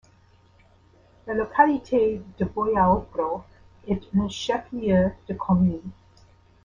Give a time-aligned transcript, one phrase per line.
[1.27, 3.43] La localité de Boyaokro
[3.87, 5.91] est un chef-lieu de commune.